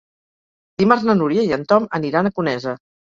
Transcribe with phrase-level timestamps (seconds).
[0.83, 2.75] Dimarts na Núria i en Tom aniran a Conesa.